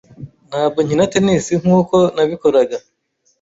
Ntabwo 0.49 0.79
nkina 0.85 1.05
tennis 1.13 1.45
nkuko 1.61 1.95
nabikoraga. 2.15 2.77